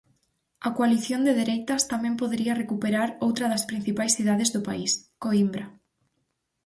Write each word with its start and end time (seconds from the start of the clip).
A 0.67 0.69
coalición 0.77 1.21
de 1.23 1.33
dereitas 1.41 1.81
tamén 1.91 2.19
podería 2.21 2.59
recuperar 2.61 3.09
outra 3.25 3.45
das 3.51 3.67
principais 3.69 4.15
cidades 4.17 4.49
do 4.55 4.61
país: 4.69 4.91
Coímbra. 5.23 5.65